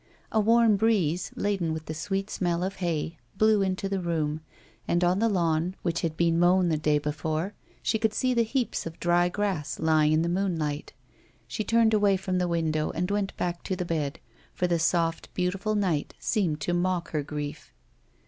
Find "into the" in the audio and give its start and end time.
3.61-3.99